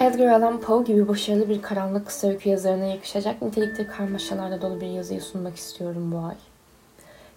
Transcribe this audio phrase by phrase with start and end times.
[0.00, 4.86] Edgar Allan Poe gibi başarılı bir karanlık kısa öykü yazarına yakışacak nitelikte karmaşalarla dolu bir
[4.86, 6.34] yazıyı sunmak istiyorum bu ay.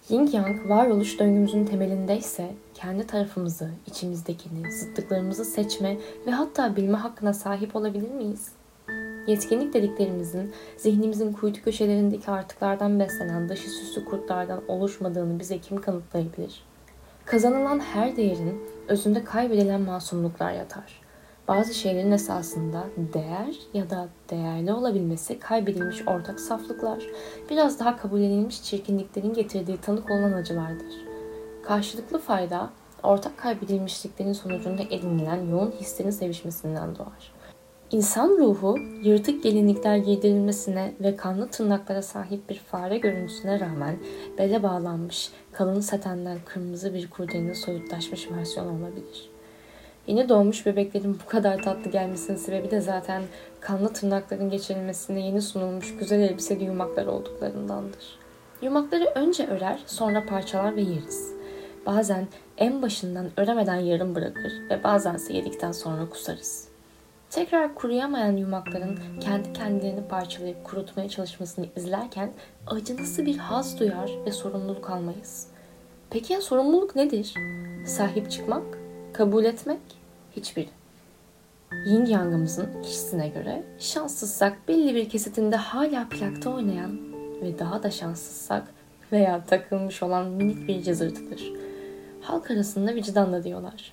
[0.08, 5.96] Yin Yang varoluş döngümüzün temelindeyse kendi tarafımızı, içimizdekini, zıtlıklarımızı seçme
[6.26, 8.52] ve hatta bilme hakkına sahip olabilir miyiz?
[9.26, 16.64] Yetkinlik dediklerimizin zihnimizin kuytu köşelerindeki artıklardan beslenen dışı süslü kurtlardan oluşmadığını bize kim kanıtlayabilir?
[17.24, 21.02] Kazanılan her değerin özünde kaybedilen masumluklar yatar.
[21.48, 22.84] Bazı şeylerin esasında
[23.14, 27.06] değer ya da değerli olabilmesi kaybedilmiş ortak saflıklar,
[27.50, 30.94] biraz daha kabullenilmiş çirkinliklerin getirdiği tanık olan acılardır.
[31.62, 32.70] Karşılıklı fayda,
[33.02, 37.32] ortak kaybedilmişliklerin sonucunda edinilen yoğun hislerin sevişmesinden doğar.
[37.90, 43.96] İnsan ruhu yırtık gelinlikler giydirilmesine ve kanlı tırnaklara sahip bir fare görüntüsüne rağmen
[44.38, 49.30] bele bağlanmış, kalın satenden kırmızı bir kurdelenin soyutlaşmış versiyonu olabilir.
[50.06, 53.22] Yeni doğmuş bebeklerin bu kadar tatlı gelmesinin sebebi de zaten
[53.60, 58.18] kanlı tırnakların geçirilmesine yeni sunulmuş güzel elbiseli yumaklar olduklarındandır.
[58.62, 61.32] Yumakları önce örer, sonra parçalar ve yeriz.
[61.86, 66.68] Bazen en başından öremeden yarım bırakır ve bazense yedikten sonra kusarız.
[67.30, 72.32] Tekrar kuruyamayan yumakların kendi kendilerini parçalayıp kurutmaya çalışmasını izlerken
[72.66, 75.46] acınası bir haz duyar ve sorumluluk almayız.
[76.10, 77.34] Peki ya sorumluluk nedir?
[77.86, 78.81] Sahip çıkmak,
[79.12, 79.80] kabul etmek,
[80.36, 80.68] hiçbir.
[81.86, 86.98] Yin Yang'ımızın kişisine göre şanssızsak belli bir kesitinde hala plakta oynayan
[87.42, 88.62] ve daha da şanssızsak
[89.12, 91.52] veya takılmış olan minik bir cızırtıdır.
[92.20, 93.92] Halk arasında vicdanla diyorlar.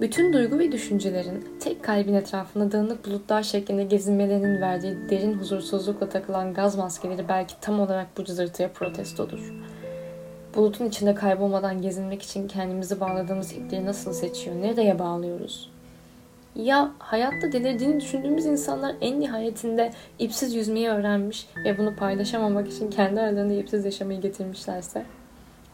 [0.00, 6.54] Bütün duygu ve düşüncelerin tek kalbin etrafında dağınık bulutlar şeklinde gezinmelerinin verdiği derin huzursuzlukla takılan
[6.54, 9.52] gaz maskeleri belki tam olarak bu cızırtıya protestodur.
[10.54, 15.70] Bulutun içinde kaybolmadan gezinmek için kendimizi bağladığımız ipleri nasıl seçiyor, nereye bağlıyoruz?
[16.56, 23.20] Ya hayatta delirdiğini düşündüğümüz insanlar en nihayetinde ipsiz yüzmeyi öğrenmiş ve bunu paylaşamamak için kendi
[23.20, 25.04] aralarında ipsiz yaşamayı getirmişlerse?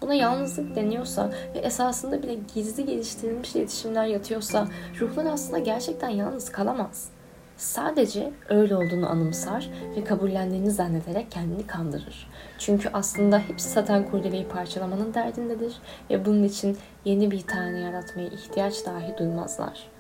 [0.03, 4.69] Buna yalnızlık deniyorsa ve esasında bile gizli geliştirilmiş iletişimler yatıyorsa
[5.01, 7.09] ruhlar aslında gerçekten yalnız kalamaz.
[7.57, 12.31] Sadece öyle olduğunu anımsar ve kabullendiğini zannederek kendini kandırır.
[12.59, 15.77] Çünkü aslında hepsi saten kurdeleyi parçalamanın derdindedir
[16.11, 19.96] ve bunun için yeni bir tane yaratmaya ihtiyaç dahi duymazlar.''